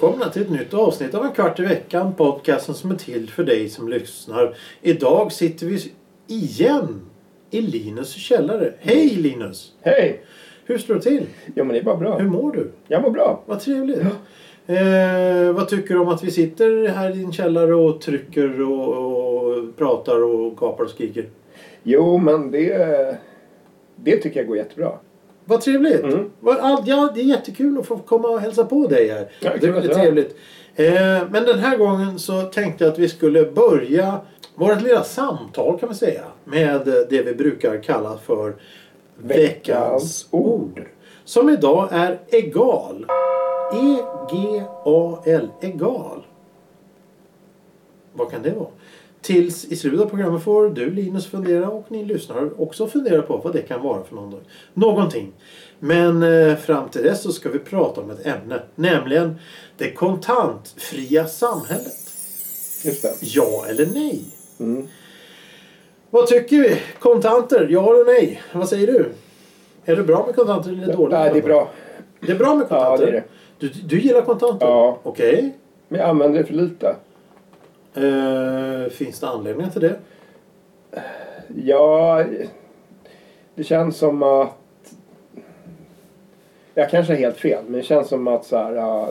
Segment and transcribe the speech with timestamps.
[0.00, 2.14] Välkomna till ett nytt avsnitt av En kvart i veckan.
[2.14, 4.56] Podcasten som är till för dig som lyssnar.
[4.82, 5.92] Idag sitter vi
[6.26, 7.00] igen
[7.50, 8.72] i Linus källare.
[8.78, 9.72] Hej Linus!
[9.80, 10.20] Hej!
[10.64, 11.26] Hur står det till?
[11.54, 12.18] Jo men det är bara bra.
[12.18, 12.70] Hur mår du?
[12.88, 13.42] Jag mår bra.
[13.46, 13.98] Vad trevligt.
[14.66, 18.88] Eh, vad tycker du om att vi sitter här i din källare och trycker och,
[18.88, 21.28] och pratar och gapar och skriker?
[21.82, 23.18] Jo men det,
[23.96, 24.92] det tycker jag går jättebra.
[25.48, 26.02] Vad trevligt!
[26.02, 26.30] Mm.
[26.84, 29.28] Ja, det är jättekul att få komma och hälsa på dig här.
[29.40, 30.36] Ja, det är trevligt.
[30.74, 30.94] Eh,
[31.30, 34.20] men den här gången så tänkte jag att vi skulle börja
[34.54, 36.24] vårt lilla samtal kan man säga.
[36.44, 38.56] Med det vi brukar kalla för
[39.16, 40.82] Veckans ord.
[41.24, 43.06] Som idag är egal.
[43.72, 45.48] E-G-A-L.
[45.60, 46.26] Egal.
[48.12, 48.68] Vad kan det vara?
[49.20, 53.36] Tills i slutet av programmet får du Linus fundera och ni lyssnare också fundera på
[53.36, 54.40] vad det kan vara för någon,
[54.74, 55.32] någonting.
[55.78, 58.62] Men eh, fram till dess så ska vi prata om ett ämne.
[58.74, 59.34] Nämligen
[59.76, 62.12] det kontantfria samhället.
[62.84, 63.12] Just det.
[63.20, 64.24] Ja eller nej?
[64.60, 64.88] Mm.
[66.10, 66.76] Vad tycker vi?
[66.98, 68.42] Kontanter, ja eller nej?
[68.52, 69.12] Vad säger du?
[69.84, 71.12] Är det bra med kontanter eller dåligt?
[71.12, 71.70] Nej, det är bra.
[72.20, 73.06] Det är bra med Ja, kontanter?
[73.06, 73.24] det är det.
[73.58, 74.66] Du, du gillar kontanter?
[74.66, 74.98] Ja.
[75.02, 75.56] Okej.
[75.88, 76.96] Men jag använder det för lite.
[78.02, 79.96] Eh, finns det anledningar till det?
[81.64, 82.24] Ja,
[83.54, 84.54] det känns som att...
[86.74, 89.08] Jag kanske har helt fel, men det känns som att så här...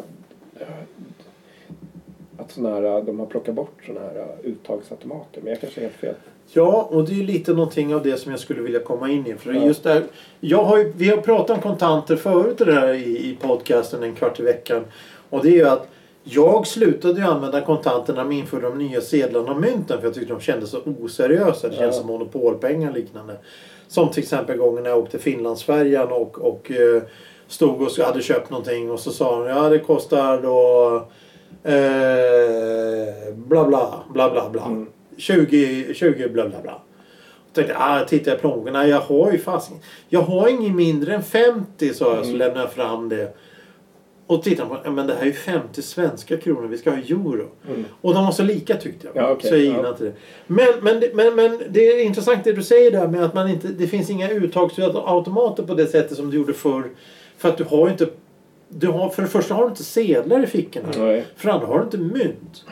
[2.38, 5.42] Att såna här, de har plockat bort såna här uttagsautomater.
[5.42, 6.16] Men jag kanske har helt fel.
[6.54, 9.28] Ja, och det är ju lite någonting av det som jag skulle vilja komma in
[9.28, 9.34] i.
[9.36, 9.66] För Ja.
[9.66, 10.04] just där,
[10.40, 14.04] jag har ju, vi har pratat om kontanter förut i det här i, i podcasten
[14.04, 14.86] en kvart i veckan.
[15.30, 15.88] Och det är ju att
[16.30, 19.98] jag slutade ju använda kontanter när de införde de nya sedlarna och mynten.
[20.00, 21.68] För jag tyckte de kändes så oseriösa.
[21.70, 22.02] Det kändes Ja.
[22.02, 23.38] som monopolpengar och liknande.
[23.88, 27.02] Som till exempel gången när jag åkte Finlandsfärjan och, och eh,
[27.48, 30.96] stod och hade köpt någonting och så sa de ja det kostar då
[31.98, 34.66] eh, bla bla bla bla bla.
[34.66, 34.88] Mm.
[35.18, 36.82] 20, 20 bla bla bla.
[37.50, 38.90] Och tänkte ah, jag tittar i plånboken.
[38.90, 39.72] Jag har ju fast
[40.10, 42.38] Jag har ingen mindre än 50 sa jag så Mm.
[42.38, 43.34] lämnade jag fram det.
[44.28, 46.68] Och på ja, men det här är ju 50 svenska kronor.
[46.68, 47.46] Vi ska ha euro.
[47.70, 47.86] Mm.
[48.02, 49.24] Och de var så lika tyckte jag.
[49.24, 49.50] Ja, okej.
[49.50, 49.72] Så jag Ja.
[49.72, 50.14] gillade inte det.
[50.48, 53.68] Men, men, men, men det är intressant det du säger där med att man inte,
[53.68, 56.84] det finns inga uttagsautomater på det sättet som du gjorde förr.
[57.38, 58.08] För att du har ju inte
[58.70, 60.88] du har, för det första har du inte sedlar i fickorna.
[60.98, 61.26] Nej.
[61.36, 62.66] För det andra har du inte mynt.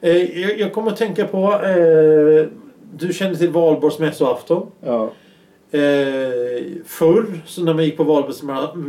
[0.00, 2.46] Eh, jag, jag kommer att tänka på eh,
[2.96, 4.66] du känner till valborgsmässoafton.
[4.80, 5.10] Ja.
[5.72, 8.04] Eh, förr, så när man gick på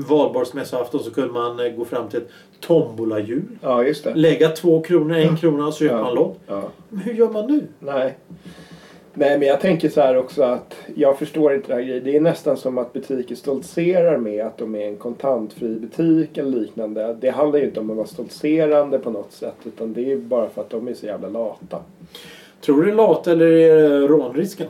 [0.07, 3.43] valborgsmässoafton så kunde man eh, gå fram till ett tombolahjul.
[3.61, 4.15] ja, just det.
[4.15, 6.39] Lägga två kronor, en krona och så köper man lott.
[6.47, 6.63] Ja.
[6.89, 7.67] Men hur gör man nu?
[7.79, 8.17] Nej.
[9.13, 12.03] Nej, men jag tänker så här också att jag förstår inte det här grejen.
[12.03, 16.59] Det är nästan som att butiker stoltserar med att de är en kontantfri butik eller
[16.59, 17.17] liknande.
[17.21, 20.49] Det handlar ju inte om att vara stoltserande på något sätt utan det är bara
[20.49, 21.79] för att de är så jävla lata.
[22.61, 24.67] Tror du det är lat eller är det rånrisken?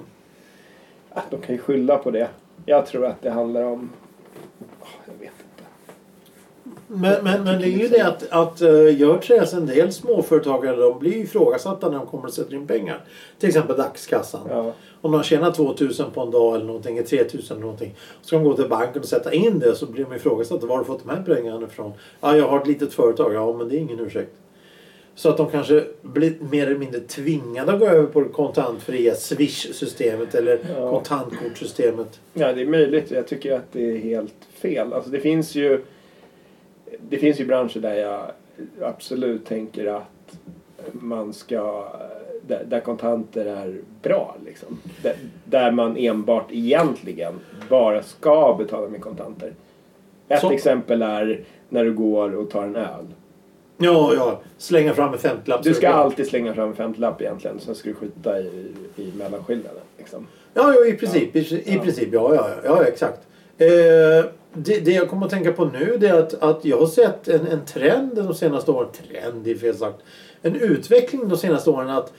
[1.29, 2.27] De kan ju skylla på det.
[2.65, 3.89] Jag tror att det handlar om...
[5.05, 5.63] Jag vet inte.
[6.87, 10.75] Men, men, men det är ju det att, att uh, gör träs en del småföretagare
[10.75, 13.03] de blir ju ifrågasatta när de kommer och sätter in pengar.
[13.39, 14.41] Till exempel dagskassan.
[14.49, 17.95] Ja, Om de tjänar 2000 på en dag eller någonting, eller 3000 eller någonting.
[18.21, 20.65] Så ska de gå till banken och sätta in det så blir de ifrågasatta.
[20.65, 21.93] Var har du fått de här pengarna ifrån?
[22.21, 23.33] Ja, jag har ett litet företag.
[23.33, 24.31] Ja, men det är ingen ursäkt.
[25.21, 29.15] Så att de kanske blir mer eller mindre tvingade att gå över på det kontantfria
[29.15, 30.89] Swish-systemet eller Ja.
[30.89, 32.19] kontantkortsystemet.
[32.33, 33.11] ja, det är möjligt.
[33.11, 34.93] Jag tycker att det är helt fel.
[34.93, 35.81] Alltså det finns ju...
[37.09, 38.21] Det finns ju branscher där jag
[38.81, 40.37] absolut tänker att
[40.91, 41.87] man ska...
[42.47, 44.79] Där, där kontanter är bra liksom.
[45.03, 45.15] Där,
[45.45, 47.33] där man enbart egentligen
[47.69, 49.53] bara ska betala med kontanter.
[50.27, 53.05] Ett Så- exempel är när du går och tar en öl.
[53.81, 54.41] Ja, ja.
[54.57, 55.63] Slänga fram en femtiolapp.
[55.63, 57.59] Du ska alltid slänga fram en femtiolapp egentligen.
[57.59, 59.81] Sen ska du skjuta i, i mellanskillnaden.
[59.97, 60.27] Liksom.
[60.53, 61.35] Ja, ja i princip.
[61.35, 61.81] I, i Ja.
[61.81, 63.19] princip, ja, ja, ja, ja exakt.
[63.57, 63.67] Eh,
[64.53, 67.27] det, det jag kommer att tänka på nu det är att, att jag har sett
[67.27, 68.89] en, en trend de senaste åren.
[69.11, 69.97] Trend är fel sagt.
[70.41, 72.13] En utveckling de senaste åren att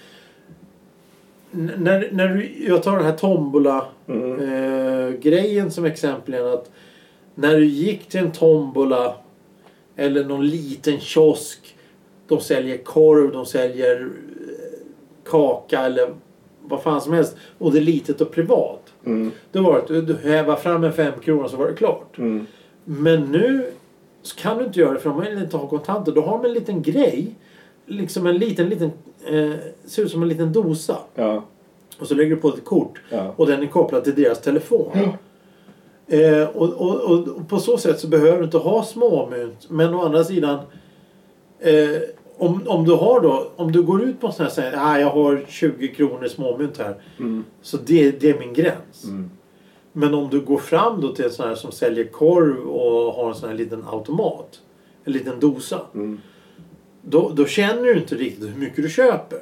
[1.51, 4.41] när, när du, jag tar den här tombola Mm.
[4.41, 6.47] eh, grejen som exempel.
[6.55, 6.71] Att
[7.35, 9.15] när du gick till en tombola
[10.03, 11.77] eller någon liten kiosk.
[12.29, 14.09] De säljer korv, de säljer eh,
[15.31, 16.15] kaka eller
[16.63, 17.37] vad fan som helst.
[17.59, 18.93] Och det är litet och privat.
[19.05, 19.31] Mm.
[19.53, 22.19] Då var det du- hävar fram en fem kronor så var det klart.
[22.19, 22.47] Mm.
[22.85, 23.67] Men nu
[24.39, 26.13] kan du inte göra det för de vill inte ha kontanter.
[26.13, 27.35] Då har de en liten grej.
[27.87, 28.91] Liksom en liten, liten,
[29.27, 29.53] eh,
[29.85, 30.97] ser ut som en liten dosa.
[31.15, 31.45] Ja.
[31.99, 33.01] Och så lägger du på ett kort.
[33.11, 33.35] Ja.
[33.37, 34.91] Och den är kopplad till deras telefon.
[34.95, 35.17] Ja.
[36.13, 39.67] Eh, och, och, och, och på så sätt så behöver du inte ha småmynt.
[39.71, 40.59] Men å andra sidan
[41.63, 42.03] Eh,
[42.37, 44.99] om, om du har då, om du går ut på en sån här säger ah,
[44.99, 46.95] jag har 20 kronor småmynt här.
[47.19, 47.45] Mm.
[47.63, 49.05] Så det, det är min gräns.
[49.05, 49.31] Mm.
[49.93, 53.29] Men om du går fram då till en sån här som säljer korv och har
[53.29, 54.61] en sån här liten automat.
[55.05, 55.81] En liten dosa.
[55.95, 56.21] Mm.
[57.03, 59.41] Då, då känner du inte riktigt hur mycket du köper.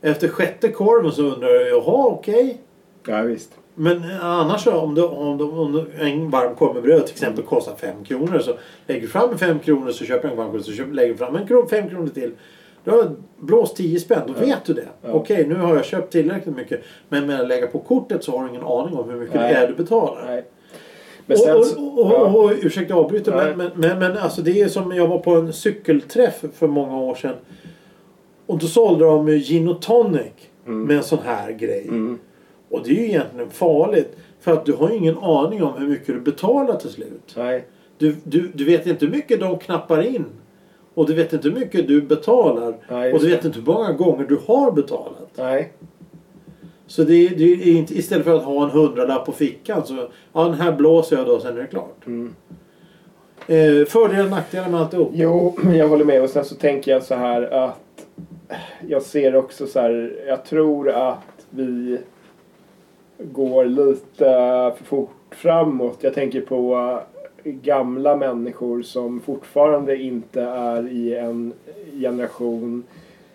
[0.00, 2.60] Efter sjätte korven så undrar du, jaha okej.
[3.06, 3.50] Ja, visst.
[3.74, 7.12] Men annars så, om, du, om, du, om du, en varm korv med bröd till
[7.14, 8.54] exempel kostar fem kronor så
[8.86, 11.18] lägger du fram fem kronor så köper jag en varm korv så köper, lägger du
[11.18, 12.32] fram en kron, kronor till.
[12.84, 14.46] Då har blåst 10 spänn, då Ja.
[14.46, 14.88] vet du det.
[15.02, 15.12] Ja.
[15.12, 16.82] Okej, nu har jag köpt tillräckligt mycket.
[17.08, 19.52] Men med att lägga på kortet så har du ingen aning om hur mycket Nej.
[19.54, 20.24] det är du betalar.
[20.26, 20.44] Nej.
[21.28, 22.16] Och, så- och, och, ja.
[22.24, 25.18] och, och, ursäkta jag avbryter men, men, men, men alltså det är som jag var
[25.18, 27.34] på en cykelträff för många år sedan.
[28.46, 30.22] Och då sålde de gin och tonic
[30.66, 30.82] Mm.
[30.82, 31.84] med en sån här grej.
[31.88, 32.18] Mm.
[32.70, 34.16] Och det är ju egentligen farligt.
[34.40, 37.34] För att du har ju ingen aning om hur mycket du betalar till slut.
[37.36, 37.64] Nej.
[37.98, 40.24] Du, du, du vet inte hur mycket de knappar in.
[40.94, 42.74] Och du vet inte hur mycket du betalar.
[42.90, 45.30] Nej, och du vet inte hur många gånger du har betalat.
[45.36, 45.72] Nej.
[46.86, 50.08] Så det, är- det är inte, istället för att ha en hundralapp på fickan så
[50.32, 52.06] ja den här blåser jag då sen är det klart.
[52.06, 52.34] Mm.
[53.46, 55.10] Eh, fördelar och nackdelar med alltihop.
[55.14, 56.22] Jo, jag håller med.
[56.22, 58.06] Och sen så tänker jag så här att
[58.88, 60.22] jag ser också så här.
[60.26, 61.98] Jag tror att vi
[63.22, 64.24] går lite
[64.76, 65.98] för fort framåt.
[66.00, 67.00] Jag tänker på
[67.44, 71.52] gamla människor som fortfarande inte är i en
[72.00, 72.84] generation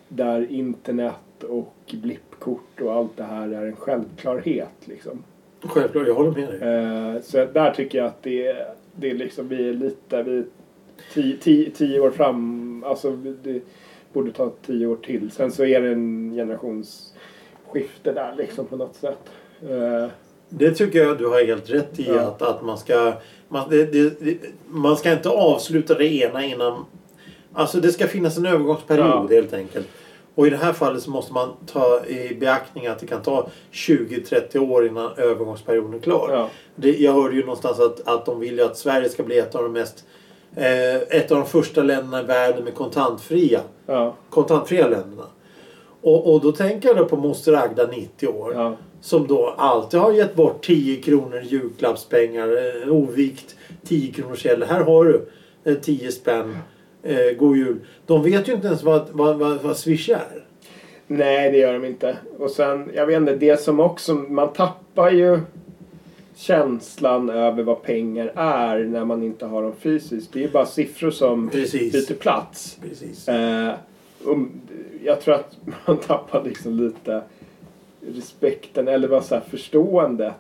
[0.08, 4.74] där internet och blippkort och allt det här är en självklarhet.
[4.86, 5.24] Liksom.
[5.62, 7.16] Självklart, jag håller med dig.
[7.16, 8.56] Eh, så där tycker jag att det,
[8.96, 10.46] det liksom, vi är lite, vi är
[11.14, 13.12] tio, tio, tio år fram, alltså
[13.44, 13.62] det
[14.14, 15.32] borde ta tio år till.
[15.32, 19.30] Sen så är det en generationsskifte där liksom på något sätt.
[19.70, 20.10] Eh,
[20.50, 22.08] Det tycker jag du har helt rätt i.
[22.08, 22.20] Ja.
[22.22, 23.14] Att, att man ska...
[23.48, 26.86] Man, det, det, man ska inte avsluta det ena innan...
[27.54, 29.28] Alltså det ska finnas en övergångsperiod Ja.
[29.36, 29.88] helt enkelt.
[30.36, 33.48] Och i det här fallet så måste man ta i beaktning att det kan ta
[33.72, 36.30] 20-30 år innan övergångsperioden är klar.
[36.32, 39.38] ja, Det, jag hörde ju någonstans att, att de vill ju att Sverige ska bli
[39.40, 40.06] ett av de mest...
[40.56, 43.62] Eh, ett av de första länderna i världen med kontantfria.
[43.86, 45.26] ja, Kontantfria länderna.
[46.02, 48.54] Och, och då tänker jag då på moster Agda 90 år.
[49.06, 52.48] Som då alltid har gett bort 10 kronor julklappspengar.
[52.84, 54.64] En ovikt 10 kronor sedel.
[54.64, 55.28] Här har du
[55.64, 56.58] eh, 10 spänn.
[57.04, 57.80] Eh, god jul.
[58.06, 60.46] De vet ju inte ens vad, vad, vad, vad Swish är.
[61.08, 62.18] Nej, det gör de inte.
[62.38, 65.40] Och sen, jag vet inte, det som också, man tappar ju
[66.36, 70.34] känslan över vad pengar är när man inte har dem fysiskt.
[70.34, 71.94] Det är ju bara siffror som Precis.
[71.94, 72.78] byter plats.
[72.82, 73.28] Precis.
[73.28, 73.74] Eh,
[75.04, 77.22] jag tror att man tappar liksom lite
[78.16, 80.34] respekten eller vad så här, förståendet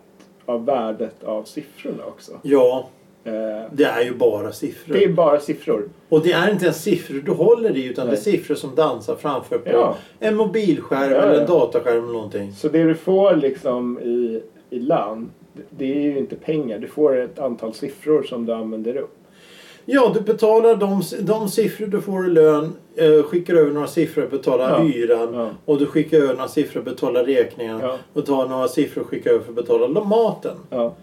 [0.45, 2.31] av värdet av siffrorna också.
[2.43, 2.87] Ja,
[3.27, 4.93] Eh, det är ju bara siffror.
[4.93, 5.89] det är bara siffror.
[6.09, 8.21] Och det är inte ens siffror du håller i utan det är Nej.
[8.23, 9.95] siffror som dansar framför på Ja.
[10.19, 12.51] en mobilskärm Ja, eller en dataskärm eller någonting.
[12.53, 15.31] Så det du får liksom i, i lön,
[15.69, 16.79] det är ju inte pengar.
[16.79, 19.17] Du får ett antal siffror som du använder upp.
[19.85, 24.27] Ja, du betalar de, de siffror du får i lön, eh, skickar över några siffror
[24.27, 24.77] betalar Ja.
[24.79, 25.33] hyran.
[25.33, 25.49] Ja.
[25.65, 27.79] Och du skickar över några siffror betalar räkningarna.
[27.81, 27.97] Ja.
[28.13, 30.55] Och tar några siffror och skickar över för att betala maten.
[30.69, 30.93] Ja,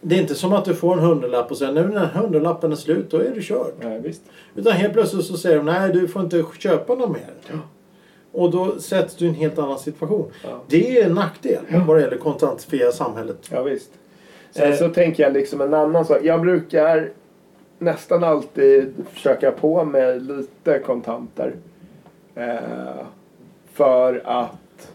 [0.00, 2.72] Det är inte som att du får en hundralapp och sen när den här hundralappen
[2.72, 3.72] är slut, då är du körd.
[3.80, 4.22] nej, visst.
[4.56, 7.30] Utan helt plötsligt så säger de nej, du får inte köpa något mer.
[7.50, 7.58] Ja.
[8.32, 10.30] Och då sätts du i en helt annan situation.
[10.44, 10.60] Ja.
[10.68, 13.38] Det är en nackdel vad det gäller kontantfria samhället.
[13.50, 13.90] Ja, visst.
[14.52, 14.78] Sen Eh.
[14.78, 16.18] så tänker jag liksom en annan sak.
[16.22, 17.10] Jag brukar
[17.84, 21.54] nästan alltid försöka på med lite kontanter.
[22.34, 23.06] Eh,
[23.72, 24.92] för att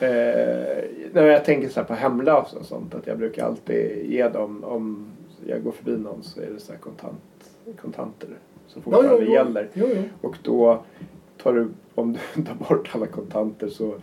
[0.00, 4.28] eh, när jag tänker så här på hemlösa och sånt att jag brukar alltid ge
[4.28, 5.06] dem om
[5.46, 7.50] jag går förbi någon så är det så här kontant,
[7.80, 8.28] kontanter
[8.66, 9.68] som fortfarande gäller.
[9.74, 10.02] Jo, jo.
[10.20, 10.82] Och då
[11.42, 13.94] tar du, om du tar bort alla kontanter så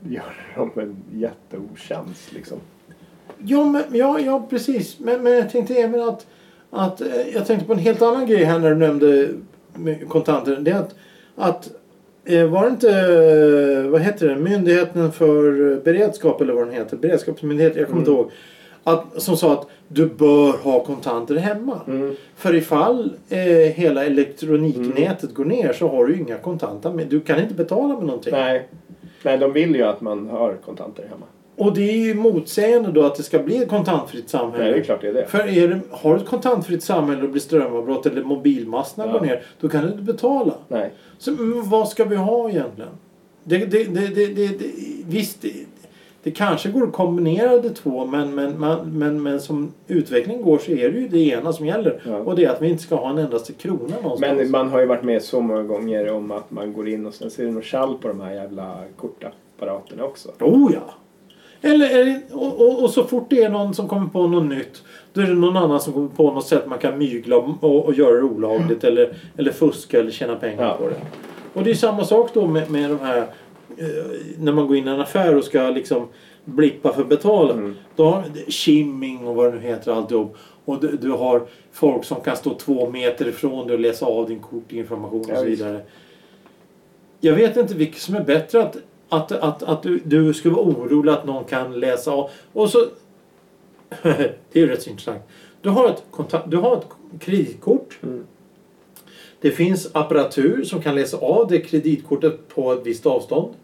[0.00, 2.58] gör de en jätteotjänst liksom.
[3.44, 4.98] Ja, men, ja, ja precis.
[5.00, 6.26] Men, men jag tänkte även att,
[6.70, 9.28] att eh, jag tänkte på en helt annan grej här när du nämnde
[10.08, 10.56] kontanter.
[10.60, 10.94] Det är att,
[11.36, 11.70] att
[12.24, 16.96] eh, var det inte, eh, vad heter det, Myndigheten för beredskap eller vad den heter,
[16.96, 18.20] Beredskapsmyndigheten, jag kommer inte Mm.
[18.22, 18.30] ihåg.
[18.84, 21.80] Att, som sa att du bör ha kontanter hemma.
[21.86, 22.14] Mm.
[22.36, 23.38] För ifall eh,
[23.74, 27.06] hela elektroniknätet går ner så har du inga kontanter med.
[27.06, 28.32] Du kan inte betala med någonting.
[28.32, 28.68] Nej.
[29.22, 31.26] Nej, de vill ju att man har kontanter hemma.
[31.58, 34.64] Och det är ju motsägande då att det ska bli ett kontantfritt samhälle.
[34.64, 35.26] Nej, det är klart det är det.
[35.26, 39.12] För är det, har du ett kontantfritt samhälle och blir strömavbrott eller mobilmasterna Ja.
[39.12, 40.54] går ner, då kan du inte betala.
[40.68, 40.92] Nej.
[41.18, 41.32] Så
[41.64, 42.90] vad ska vi ha egentligen?
[43.44, 44.70] Det, det, det, det, det, det,
[45.08, 45.52] visst, det,
[46.22, 50.58] det kanske går att kombinera de två men, men, men, men, men som utvecklingen går
[50.58, 52.02] så är det ju det ena som gäller.
[52.06, 52.16] Ja.
[52.16, 54.38] Och det är att vi inte ska ha en endaste krona någonstans.
[54.38, 57.14] Men man har ju varit med så många gånger om att man går in och
[57.14, 60.28] sen ser det något tjall på de här jävla kortapparaterna också.
[60.40, 60.94] Oh ja!
[61.66, 64.82] Eller, och, och, och så fort det är någon som kommer på något nytt
[65.12, 67.94] då är det någon annan som kommer på något sätt man kan mygla och, och
[67.94, 70.76] göra det olagligt eller, eller fuska eller tjäna pengar Ja.
[70.76, 70.96] på det.
[71.54, 73.18] Och det är samma sak då med, med de här
[73.76, 73.86] eh,
[74.38, 76.08] när man går in i en affär och ska liksom
[76.44, 77.52] blippa för betala.
[77.52, 77.74] Mm.
[77.96, 80.36] Då har Shimming och vad det nu heter alltihop.
[80.64, 81.42] Och du, du har
[81.72, 85.44] folk som kan stå två meter ifrån dig och läsa av din kortinformation och så
[85.44, 85.80] vidare.
[87.20, 88.62] Jag vet inte vilket som är bättre.
[88.62, 88.76] Att,
[89.08, 92.30] att, att, att du, du ska vara orolig att någon kan läsa av.
[92.52, 92.78] Och så...
[94.02, 95.22] det är ju rätt så intressant.
[95.60, 96.86] Du har ett, kontakt, du har ett
[97.20, 97.98] kreditkort.
[98.02, 98.24] Mm.
[99.40, 103.54] Det finns apparatur som kan läsa av det kreditkortet på ett visst avstånd.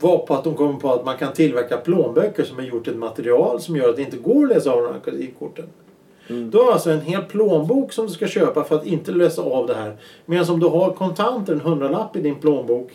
[0.00, 2.96] Var på att de kommer på att man kan tillverka plånböcker som är gjort ett
[2.96, 5.66] material som gör att det inte går att läsa av de här kreditkorten.
[6.28, 6.50] Mm.
[6.50, 9.66] Du har alltså en hel plånbok som du ska köpa för att inte läsa av
[9.66, 9.96] det här.
[10.26, 12.92] Medan om du har kontanter, en hundralapp i din plånbok.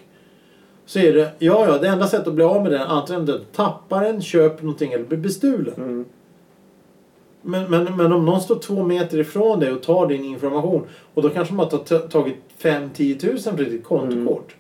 [0.86, 3.54] Så är det, ja ja, det enda sättet att bli av med den antingen att
[3.54, 5.74] tappar den, köper någonting eller blir bestulen.
[5.78, 6.06] Mm.
[7.42, 11.22] Men, men, men om någon står två meter ifrån dig och tar din information och
[11.22, 14.56] då kanske man har ta- tagit 5-10 tusen för ditt kontokort.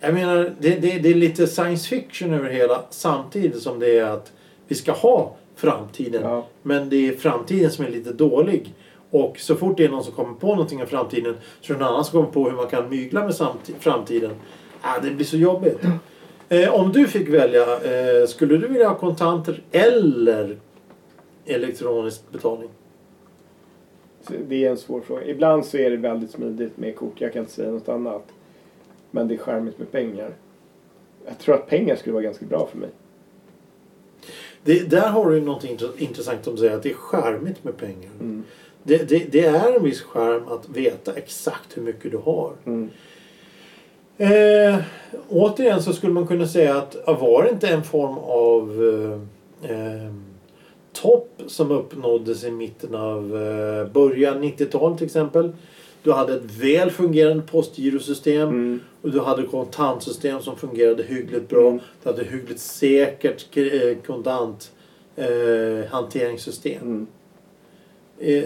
[0.00, 4.04] Jag menar, det, det, det är lite science fiction över hela samtidigt som det är
[4.04, 4.32] att
[4.68, 6.22] vi ska ha framtiden.
[6.22, 6.46] Ja.
[6.62, 8.74] Men det är framtiden som är lite dålig.
[9.10, 11.84] Och så fort det är någon som kommer på någonting om framtiden så är det
[11.84, 13.34] någon annan som kommer på hur man kan mygla med
[13.78, 14.30] framtiden.
[14.86, 15.78] Ah, det blir så jobbigt.
[16.48, 20.56] Eh, om du fick välja, eh, skulle du vilja ha kontanter eller
[21.44, 22.68] elektronisk betalning?
[24.48, 25.24] Det är en svår fråga.
[25.24, 27.20] Ibland så är det väldigt smidigt med kort.
[27.20, 28.24] Jag kan inte säga något annat.
[29.10, 30.30] Men det är charmigt med pengar.
[31.26, 32.90] Jag tror att pengar skulle vara ganska bra för mig.
[34.64, 38.10] Det, där har du intress- intressant som säger att det är charmigt med pengar.
[38.20, 38.44] Mm.
[38.82, 42.52] Det, det, det är en viss charm att veta exakt hur mycket du har.
[42.64, 42.90] Mm.
[44.18, 44.76] Eh,
[45.28, 48.84] återigen så skulle man kunna säga att var det inte en form av
[49.62, 50.12] eh, eh,
[50.92, 55.52] topp som uppnåddes i mitten av eh, början 90-tal till exempel.
[56.02, 58.80] Du hade ett väl fungerande postgirosystem Mm.
[59.02, 61.68] och du hade kontantsystem som fungerade hyggligt bra.
[61.68, 61.80] Mm.
[62.02, 64.72] Du hade hyggligt säkert eh, kontant
[65.16, 65.94] eh.
[66.82, 67.06] Mm.
[68.18, 68.40] Det,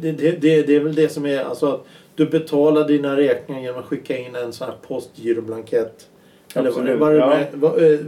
[0.00, 3.78] det, det, det är väl det som är alltså att du betalar dina räkningar genom
[3.80, 6.08] att skicka in en sån här postgiroblankett.
[6.54, 7.44] Eller vad, Absolut, vad, det ja.
[7.52, 8.00] vad, eh,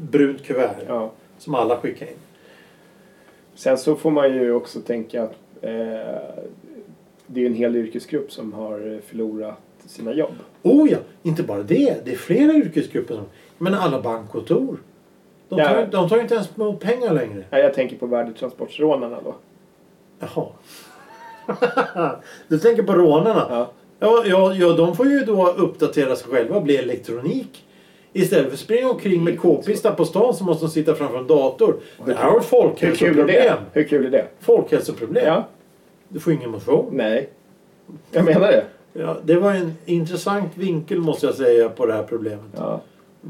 [0.00, 1.10] brunt kuvert Ja.
[1.38, 2.12] som alla skickar in.
[3.54, 5.70] Sen så får man ju också tänka att eh,
[7.26, 10.34] det är en hel yrkesgrupp som har förlorat sina jobb.
[10.62, 12.04] Oh ja, inte bara det.
[12.04, 13.24] Det är flera yrkesgrupper som...
[13.58, 14.76] Men alla bankkontor.
[15.48, 15.86] De tar, Ja.
[15.90, 17.44] de tar inte ens emot pengar längre.
[17.50, 19.34] Nej, jag tänker på värdetransportsrånarna då.
[20.18, 20.46] Jaha.
[22.48, 23.46] Du tänker på rånarna?
[23.50, 23.70] Ja.
[23.98, 27.64] Ja, ja, ja, de får ju då uppdatera sig själva och bli elektronik.
[28.12, 31.26] Istället för att springa omkring med k-pista på stan så måste de sitta framför en
[31.26, 31.76] dator.
[32.06, 33.26] Det här har ett Hur kul är folkhälsoproblem.
[33.26, 33.56] det?
[33.72, 34.26] Hur kul är det?
[34.40, 35.24] Folkhälsoproblem.
[35.26, 35.44] Ja.
[36.08, 36.88] Du får ingen motion.
[36.92, 37.28] Nej.
[38.10, 38.64] Jag menar det.
[38.92, 42.44] Ja, det var en intressant vinkel måste jag säga på det här problemet.
[42.56, 42.80] Ja.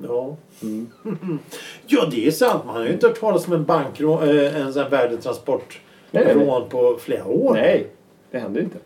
[0.08, 0.88] Ja, Mm.
[1.86, 2.62] ja det är sant.
[2.66, 5.80] Man har ju inte hört talas om en bankrån, äh, en sån här värdetransport
[6.10, 6.46] Nej, nej, nej.
[6.46, 7.54] rån på flera år.
[7.54, 7.86] Nej,
[8.34, 8.78] det händer inte.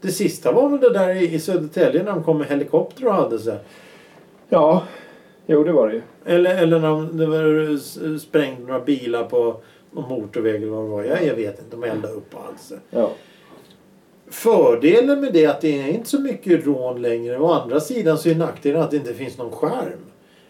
[0.00, 3.38] Det sista var väl det där i Södertälje när de kom med helikopter och hade
[3.38, 3.58] sig.
[4.48, 4.82] Ja,
[5.46, 6.02] jo det var det ju.
[6.24, 9.56] Eller, eller när de det var, s- sprängde några bilar på
[9.90, 11.04] någon motorväg eller vad det var.
[11.04, 11.76] Jag, jag vet inte.
[11.76, 12.60] De eldade upp och allt.
[12.60, 12.74] så.
[12.90, 13.10] Ja.
[14.30, 17.38] Fördelen med det är att det är inte så mycket rån längre.
[17.38, 19.98] Å andra sidan så är nackdelen att det inte finns någon skärm.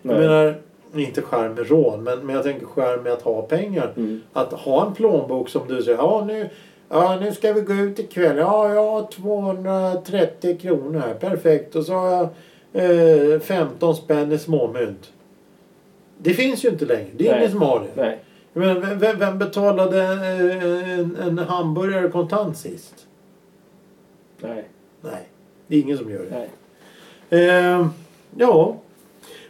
[0.03, 0.55] Jag menar,
[0.95, 3.93] inte skärm med rån, men, men jag tänker skärm med att ha pengar.
[3.97, 4.21] Mm.
[4.33, 6.49] Att ha en plånbok som du säger, ja nu,
[6.93, 8.37] ja, nu ska vi gå ut ikväll.
[8.37, 11.15] Ja, jag har 230 kronor här.
[11.15, 11.77] Perfekt.
[11.77, 12.29] Och så har jag
[13.33, 15.13] eh, 15 spänn i småmynt.
[16.19, 17.09] Det finns ju inte längre.
[17.13, 17.41] Det är Nej.
[17.41, 18.03] ingen som har det.
[18.03, 18.19] Nej.
[18.53, 23.07] Menar, vem, vem, betalade eh, en, en hamburgare kontant sist?
[24.41, 24.69] Nej.
[25.01, 25.29] Nej,
[25.67, 26.49] det är ingen som gör det.
[27.39, 27.87] Eh,
[28.37, 28.77] ja.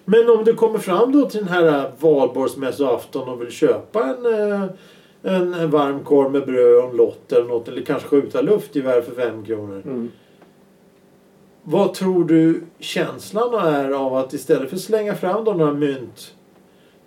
[0.05, 4.65] Men om du kommer fram då till den här valborgsmässoafton och vill köpa en, eh,
[5.23, 9.15] en varm korv med bröd och en lott eller något eller kanske skjuta luftgevär för
[9.15, 9.83] fem kronor.
[9.85, 10.11] Mm.
[11.63, 16.35] Vad tror du känslan är av att istället för att slänga fram då några mynt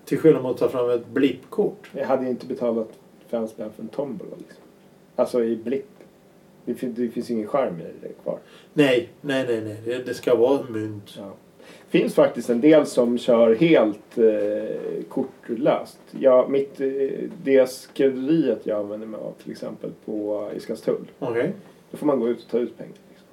[0.05, 1.89] till skillnad mot att ta fram ett blippkort?
[1.91, 2.89] Jag hade ju inte betalat
[3.27, 4.63] fem spänn för en tombola liksom.
[5.15, 5.89] Alltså i blipp.
[6.65, 8.39] Det, det finns ingen charm i det kvar.
[8.73, 9.81] Nej, nej, nej, nej.
[9.85, 11.13] Det, det ska vara mynt.
[11.17, 11.33] Ja.
[11.99, 15.99] Finns faktiskt en del som kör helt eh, kortlöst.
[16.19, 16.87] Ja, mitt, eh,
[17.43, 21.05] det skrädderiet jag använder mig av till exempel på Iskanstull.
[21.19, 21.51] Okej.
[21.91, 22.93] Då får man gå ut och ta ut pengar.
[23.09, 23.27] Liksom.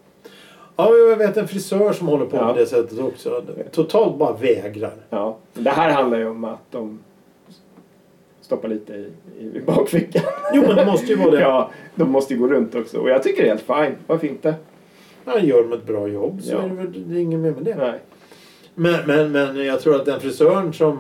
[0.76, 2.47] Ja, jag vet en frisör som håller på Ja.
[2.47, 3.42] med det sättet också.
[3.73, 4.95] Totalt bara vägrar.
[5.11, 5.37] Ja.
[5.54, 6.99] Det här handlar ju om att de
[8.40, 10.23] stoppar lite i, i bakfickan.
[10.54, 11.40] Jo, men det måste ju vara det.
[11.40, 12.99] Ja, de måste ju gå runt också.
[12.99, 13.97] Och jag tycker det är helt fine.
[14.07, 14.54] Varför inte?
[15.25, 16.62] Ja, gör de ett bra jobb så Ja.
[16.62, 17.75] är det väl inget mer med det.
[17.76, 17.99] Nej.
[18.75, 20.99] Men, men, men jag tror att den frisören som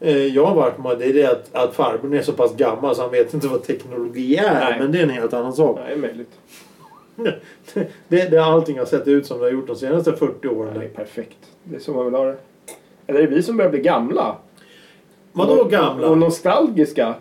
[0.00, 2.96] eh, jag har varit med det är det att, att farbrorn är så pass gammal
[2.96, 4.54] så han vet inte vad teknologi är.
[4.54, 4.76] Nej.
[4.80, 5.78] Men det är en helt annan sak.
[5.86, 6.30] Nej, möjligt.
[8.08, 10.78] Det, det allting har sett ut som det har gjort de senaste 40 åren.
[10.78, 11.36] Det är perfekt.
[11.64, 12.36] Det är så man vill ha det.
[13.06, 14.36] Eller är det vi som börjar bli gamla?
[15.32, 16.08] Vadå Och- gamla?
[16.08, 17.14] Och nostalgiska.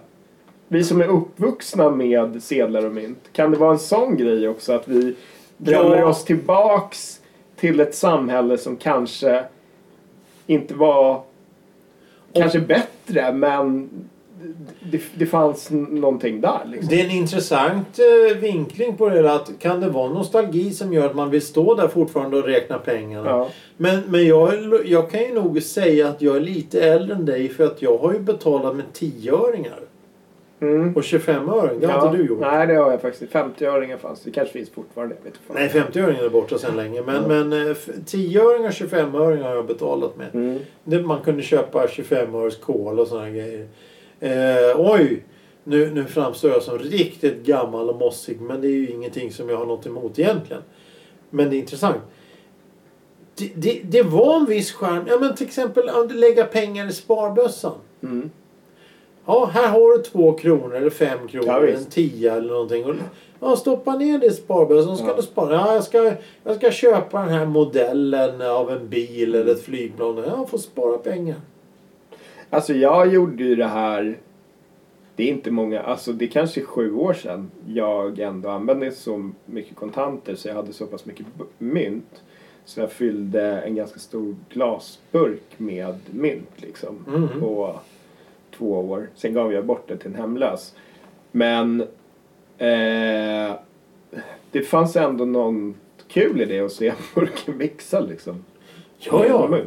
[0.67, 3.19] Vi som är uppvuxna med sedlar och mynt.
[3.33, 5.15] Kan det vara en sån grej också att vi
[5.57, 6.05] drömmer Ja.
[6.07, 7.20] oss tillbaks
[7.61, 9.43] till ett samhälle som kanske
[10.47, 11.21] inte var
[12.33, 13.89] kanske bättre men
[14.91, 16.89] det, det fanns någonting där liksom.
[16.89, 19.35] Det är en intressant eh, vinkling på det hela.
[19.35, 22.77] Att Kan det vara nostalgi som gör att man vill stå där fortfarande och räkna
[22.77, 23.29] pengarna?
[23.29, 23.49] Ja.
[23.77, 24.53] Men, men jag,
[24.85, 27.97] jag kan ju nog säga att jag är lite äldre än dig för att jag
[27.97, 29.79] har ju betalat med 10-öringar.
[30.61, 30.95] Mm.
[30.95, 32.05] Och 25-öring, det har Ja.
[32.07, 32.39] inte du gjort.
[32.39, 33.31] Nej, det har jag faktiskt.
[33.33, 34.21] 50-öringar fanns.
[34.23, 35.15] Det kanske finns fortfarande.
[35.15, 35.53] Jag vet inte.
[35.53, 35.69] Nej,
[36.03, 37.01] 50-öringen är borta sedan länge.
[37.01, 37.27] Men, Ja.
[37.27, 40.27] men eh, f- 10-öringar och 25-öringar har jag betalat med.
[40.35, 40.59] Mm.
[40.83, 43.67] Det, man kunde köpa 25-öres kol och sådana grejer.
[44.19, 45.23] Eh, oj!
[45.63, 48.41] Nu, nu framstår jag som riktigt gammal och mossig.
[48.41, 50.61] Men det är ju ingenting som jag har något emot egentligen.
[51.29, 51.97] Men det är intressant.
[53.35, 55.03] Det, det, det var en viss skärm.
[55.07, 57.73] Ja men till exempel att lägga pengar i sparbössan.
[58.03, 58.29] Mm.
[59.31, 62.85] Ja, här har du två kronor eller fem kronor, Ja, en tia eller någonting.
[62.85, 62.95] Och,
[63.39, 65.15] ja, stoppa ner det i sparbössan så ska Ja.
[65.17, 65.53] du spara.
[65.53, 70.17] Ja, jag ska, jag ska köpa den här modellen av en bil eller ett flygplan.
[70.17, 71.35] Ja, jag får spara pengar.
[72.49, 74.17] Alltså jag gjorde ju det här.
[75.15, 79.29] Det är inte många, alltså det är kanske sju år sedan jag ändå använde så
[79.45, 81.25] mycket kontanter så jag hade så pass mycket
[81.57, 82.21] mynt.
[82.65, 87.05] Så jag fyllde en ganska stor glasburk med mynt liksom.
[87.07, 87.39] Mhm.
[87.39, 87.75] På
[88.61, 89.09] två år.
[89.15, 90.75] Sen gav jag bort det till en hemlös.
[91.31, 91.81] Men
[92.57, 93.55] eh,
[94.51, 95.75] det fanns ändå någon
[96.07, 98.45] kul i det att se burken växa liksom.
[98.97, 99.57] Ja, ja.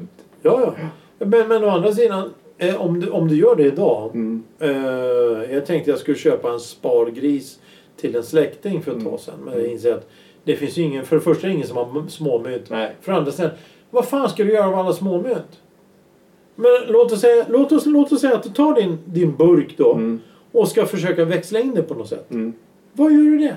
[0.42, 0.74] Ja, ja.
[1.18, 4.10] Men, men å andra sidan, eh, om, du, om du gör det idag.
[4.14, 4.42] Mm.
[4.58, 7.60] Eh, jag tänkte jag skulle köpa en spargris
[7.96, 9.10] till en släkting för ett Mm.
[9.10, 9.34] tag sedan.
[9.44, 10.10] Men jag inser att
[10.44, 12.70] det finns ju ingen, för det första ingen som har småmynt.
[12.70, 12.92] Nej.
[13.00, 13.50] För andra sidan,
[13.90, 15.60] vad fan ska du göra av alla småmynt?
[16.54, 19.74] Men låt oss säga, låt oss, låt oss säga att du tar din, din burk
[19.76, 20.20] då Mm.
[20.52, 22.30] och ska försöka växla in det på något sätt.
[22.30, 22.52] Mm.
[22.92, 23.56] Vad gör du det?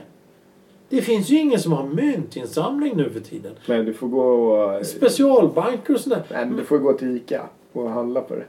[0.90, 3.52] Det finns ju ingen som har myntinsamling nu för tiden.
[3.68, 4.86] Men du får gå och...
[4.86, 6.22] Specialbanker och sådär.
[6.30, 7.42] Men du får gå till Ica
[7.74, 8.44] och handla på det.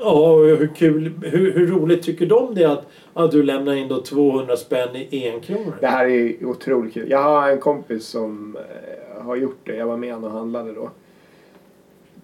[0.00, 4.02] Ja, hur, kul, hur, hur roligt tycker de det att, att du lämnar in då
[4.02, 5.72] 200 spänn i en kronor?
[5.80, 7.10] Det här är otroligt kul.
[7.10, 9.76] Jag har en kompis som eh, har gjort det.
[9.76, 10.90] Jag var med och handlade då.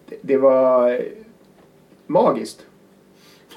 [0.08, 1.00] Det, det var
[2.06, 2.66] magiskt.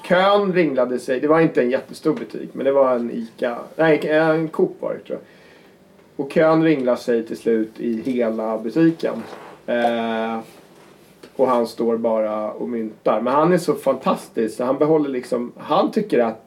[0.08, 1.20] Kön ringlade sig.
[1.20, 3.58] Det var inte en jättestor butik men det var en Ica.
[3.76, 6.24] Nej, en Coop var det tror jag.
[6.24, 9.22] Och kön ringlade sig till slut i hela butiken.
[9.66, 10.38] Eh,
[11.36, 13.20] och han står bara och myntar.
[13.20, 14.56] Men han är så fantastisk.
[14.56, 15.52] Så han behåller liksom.
[15.56, 16.44] Han tycker att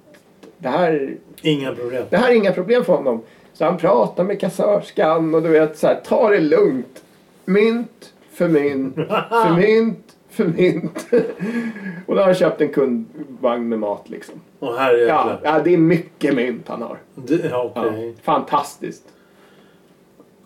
[0.57, 2.05] det här Inga problem.
[2.09, 3.21] det här är inga problem för honom.
[3.53, 7.03] Så han pratar med kassörskan och du vet så här, ta det lugnt.
[7.45, 8.95] Mynt för mynt,
[9.29, 11.07] för mynt, för mynt.
[12.05, 14.35] och då har han köpt en kundvagn med mat liksom.
[14.59, 16.97] Och här är Ja, ja, det är mycket mynt han har.
[17.15, 18.15] Det, ja, Ja, okej.
[18.23, 19.03] fantastiskt.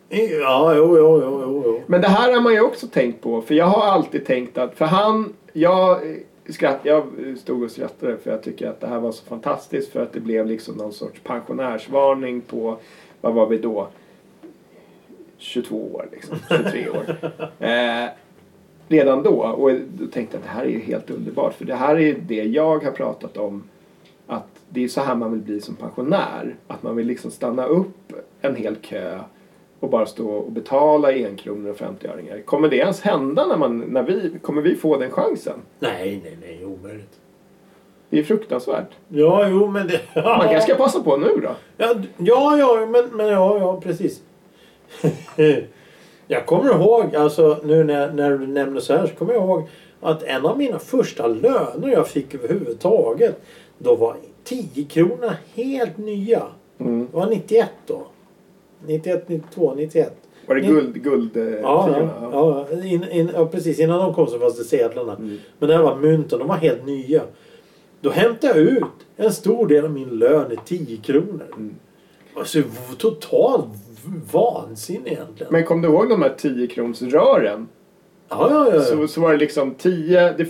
[0.08, 1.82] Ja, jo, jo, jo, jo, jo.
[1.86, 3.42] Men det här har man ju också tänkt på.
[3.42, 6.16] För jag har alltid tänkt att, för han, jag, eh,
[6.48, 7.04] skratt, jag
[7.40, 10.20] stod och skrattade för jag tycker att det här var så fantastiskt för att det
[10.20, 12.76] blev liksom någon sorts pensionärsvarning på,
[13.20, 13.88] vad var vi då?
[15.38, 17.16] 22 år liksom, 23 år.
[17.66, 18.04] Eh,
[18.88, 19.42] redan då.
[19.42, 21.54] Och då tänkte jag att det här är ju helt underbart.
[21.54, 23.62] För det här är det jag har pratat om.
[24.26, 26.54] Att det är så här man vill bli som pensionär.
[26.66, 29.18] Att man vill liksom stanna upp en hel kö
[29.80, 32.42] och bara stå och betala en kronor och 50-öringar.
[32.42, 35.58] Kommer det ens hända när, man, när vi, kommer vi få den chansen?
[35.78, 37.20] Nej, nej, nej, omöjligt.
[38.10, 38.90] Det är fruktansvärt.
[39.08, 40.00] Ja, jo, men det...
[40.24, 41.50] Man kanske ska passa på nu då?
[41.76, 44.22] Ja, ja, ja men, men ja, ja, precis.
[46.26, 49.68] jag kommer ihåg, alltså nu när, när du nämner så här så kommer jag ihåg
[50.00, 53.40] att en av mina första löner jag fick överhuvudtaget
[53.78, 56.42] då var 10 kronor helt nya.
[56.78, 57.08] Mm.
[57.10, 58.06] Det var 91 då.
[58.86, 60.16] 91, 92, 91.
[60.46, 63.78] Var det guld, guld eh, Ja, ja, ja, in, in, ja, precis.
[63.78, 65.12] Innan de kom så fanns det sedlarna.
[65.12, 65.38] Mm.
[65.58, 67.22] Men det här var mynten, de var helt nya.
[68.00, 68.82] Då hämtade jag ut
[69.16, 71.46] en stor del av min lön i 10 kronor.
[71.56, 71.74] Mm.
[72.34, 72.62] Alltså
[72.98, 73.68] totalt
[74.32, 75.52] vansinne egentligen.
[75.52, 77.68] Men kom du ihåg de här 10 kronsrören?
[78.28, 78.80] ja, ja, ja.
[78.80, 80.46] Så, så var det liksom 10, det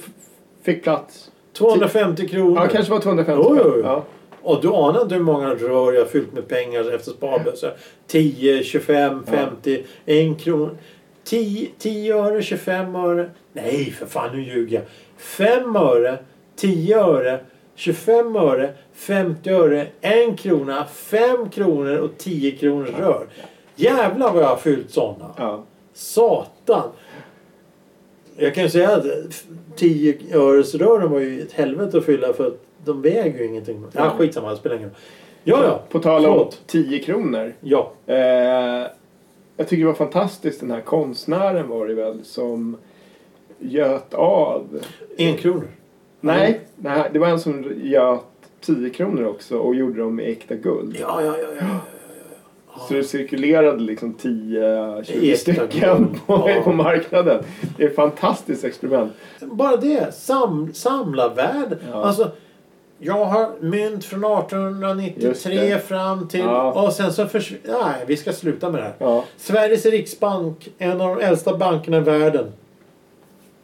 [0.63, 1.31] fick plats.
[1.53, 2.57] 250 kronor.
[2.63, 3.83] Ja, kanske var 250 Jo, jo, jo.
[3.83, 4.05] Ja.
[4.43, 7.71] Och du anar inte hur många rör jag fyllt med pengar efter sparbössa.
[8.07, 9.33] 10, 25, Ja.
[9.33, 10.71] 50, 1 krona.
[11.25, 13.31] 10, 10 öre, 25 öre.
[13.53, 14.85] Nej, för fan nu ljuger jag.
[15.17, 16.19] 5 öre,
[16.57, 17.41] 10 öre,
[17.77, 23.27] 25 öre, 50 öre, 1 krona, 5 kronor och 10 kronors rör.
[23.77, 25.35] Jävlar vad jag har fyllt sådana.
[25.37, 25.63] Ja.
[25.93, 26.91] Satan!
[28.37, 29.05] Jag kan ju säga att
[29.77, 33.85] 10 öresrören var ju ett helvete att fylla för att de väger ju ingenting.
[33.93, 34.99] Ja, skitsamma, det spelar ingen roll.
[35.45, 35.83] Ja, ja.
[35.89, 36.63] På tal om Förlåt.
[36.67, 37.55] 10 kronor.
[37.61, 37.93] Ja.
[38.07, 38.17] Eh,
[39.57, 42.77] jag tycker det var fantastiskt den här konstnären var det väl som
[43.59, 44.83] göt av.
[45.17, 45.69] En kronor.
[46.27, 48.21] Nej, nej, det var en som göt
[48.61, 50.97] 10 kronor också och gjorde dem i äkta guld.
[51.01, 51.49] Ja, ja, ja.
[51.61, 51.81] ja.
[52.89, 56.63] Så det cirkulerade liksom 10-20 Äkta stycken på, Ja.
[56.65, 57.43] på marknaden.
[57.77, 59.13] Det är ett fantastiskt experiment.
[59.41, 60.15] Bara det.
[60.15, 61.79] Sam, samlarvärde.
[61.93, 62.05] Ja.
[62.05, 62.31] Alltså,
[62.99, 65.79] jag har mynt från Just 1893 det.
[65.79, 66.41] fram till...
[66.41, 66.83] Ja.
[66.87, 67.79] Och sen så försvinner...
[67.85, 68.95] Nej, vi ska sluta med det här.
[68.99, 72.53] Ja, Sveriges Riksbank, en av de äldsta bankerna i världen.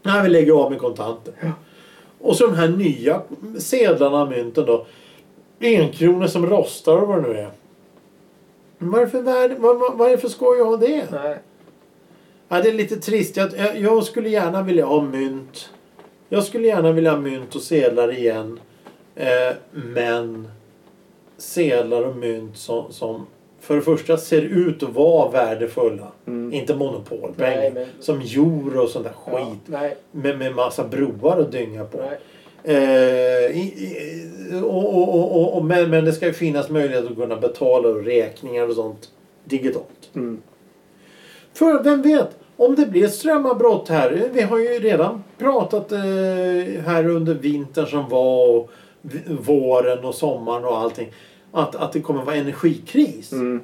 [0.03, 1.35] Nej, vi lägger av med kontanter.
[2.22, 3.22] Och så de här nya
[3.58, 4.87] sedlarna, mynten då.
[5.61, 7.50] Enkronor som rostar och vad det nu är.
[8.78, 11.11] Varför, värde, det för skoj att ha det?
[11.11, 11.38] nej.
[12.48, 13.37] Ja, det är lite trist.
[13.37, 15.70] Jag, jag, jag skulle gärna vilja ha mynt.
[16.28, 18.61] Jag skulle gärna vilja ha mynt och sedlar igen.
[19.14, 20.48] Eh, men
[21.37, 23.26] sedlar och mynt som, som
[23.62, 26.07] för det första ser ut att vara värdefulla.
[26.27, 26.53] Mm.
[26.53, 27.57] Inte monopolpengar.
[27.57, 29.59] Nej, men- Som euro och sånt där Ja, skit.
[29.66, 31.98] nej, Med, med massa broar att dynga på.
[32.64, 37.11] Eh, i, i, och, och, och, och, och, men, men det ska ju finnas möjlighet
[37.11, 39.11] att kunna betala räkningar och sånt
[39.44, 40.11] digitalt.
[40.14, 40.42] Mm.
[41.55, 42.29] För vem vet?
[42.57, 44.29] Om det blir strömavbrott här.
[44.33, 45.98] Vi har ju redan pratat eh,
[46.87, 48.70] här under vintern som var och
[49.46, 51.12] våren och sommaren och allting.
[51.53, 53.33] Att, att det kommer vara energikris.
[53.33, 53.61] Mm.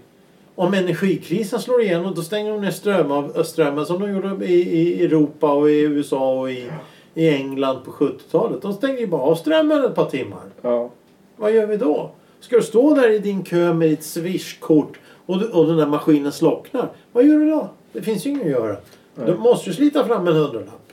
[0.55, 4.63] Om energikrisen slår igenom då stänger de ner ström av, strömmen som de gjorde i,
[4.81, 6.71] i Europa och i USA och i,
[7.15, 8.63] i England på 70-talet.
[8.63, 10.39] De stänger ju bara av strömmen ett par timmar.
[10.63, 10.91] Ja.
[11.37, 12.11] Vad gör vi då?
[12.41, 15.87] Ska du stå där i din kö med ditt swishkort och, du- och den där
[15.87, 16.89] maskinen slocknar?
[17.13, 17.69] Vad gör du då?
[17.93, 18.77] Det finns ju inget att göra.
[19.15, 19.35] Du Nej.
[19.39, 20.93] måste ju slita fram en hundralapp.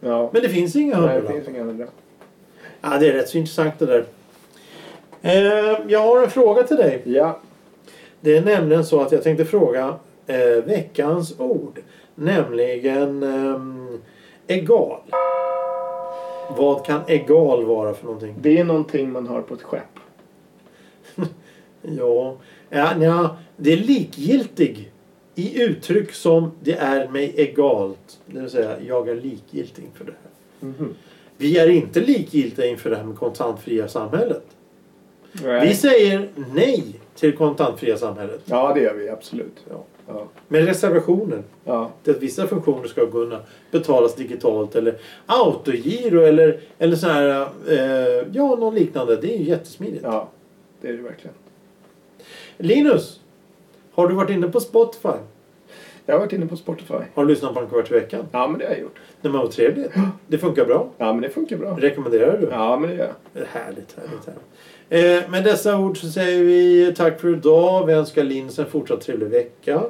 [0.00, 0.30] ja.
[0.32, 1.86] Men det finns inga Nej, det finns inga hundra.
[2.80, 4.04] Ja, det är rätt så intressant det där.
[5.22, 7.02] Eh, jag har en fråga till dig.
[7.04, 7.40] Ja.
[8.20, 9.94] Det är nämligen så att jag tänkte fråga
[10.26, 11.80] eh, veckans ord.
[12.14, 14.00] Nämligen ehm,
[14.46, 15.00] egal.
[16.56, 18.34] Vad kan egal vara för någonting?
[18.40, 19.82] Det är någonting man har på ett skepp.
[21.84, 22.36] Ja,
[22.70, 24.92] ja, det är likgiltig
[25.34, 28.20] i uttryck som det är mig egalt.
[28.26, 30.68] Det vill säga, jag är likgiltig inför det här.
[30.68, 30.94] Mhm.
[31.36, 34.44] Vi är inte likgiltiga inför det här med kontantfria samhället.
[35.62, 38.40] Vi säger nej till kontantfria samhället.
[38.44, 39.64] Ja, det gör vi absolut.
[39.70, 39.84] Ja.
[40.06, 40.26] Ja.
[40.48, 41.42] Med reservationer.
[41.64, 41.90] Ja.
[42.02, 43.40] Till att vissa funktioner ska kunna
[43.70, 44.94] betalas digitalt eller
[45.26, 49.16] autogiro eller, eller så här, eh, ja, något liknande.
[49.16, 50.02] Det är ju jättesmidigt.
[50.02, 50.28] ja,
[50.80, 51.34] det är det verkligen.
[52.58, 53.20] Linus,
[53.92, 55.18] har du varit inne på Spotify?
[56.06, 56.94] Jag har varit inne på Spotify.
[57.14, 58.26] Har du lyssnat på en kvart i veckan?
[58.32, 58.98] Ja, men det har jag gjort.
[59.20, 59.90] Nej men vad trevligt.
[60.26, 60.88] Det funkar bra.
[60.98, 61.76] Ja, men det funkar bra.
[61.80, 62.48] Rekommenderar du?
[62.50, 63.40] Ja, men det gör jag.
[63.46, 65.24] Härligt, härligt, härligt.
[65.24, 67.86] Eh, med dessa ord så säger vi tack för idag.
[67.86, 69.82] Vi önskar Linus en fortsatt trevlig vecka.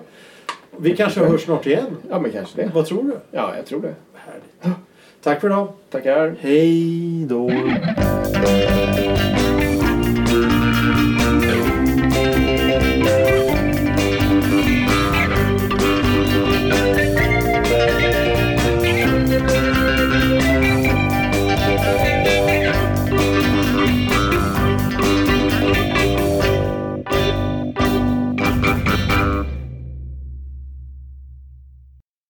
[0.77, 1.97] Vi kanske hörs snart igen.
[2.11, 2.71] Ja, men kanske det.
[2.75, 3.17] Vad tror du?
[3.31, 3.95] Ja, jag tror det.
[4.15, 4.79] Härligt.
[5.23, 5.69] Tack för idag.
[5.91, 6.35] Tackar.
[6.41, 7.51] Hej då.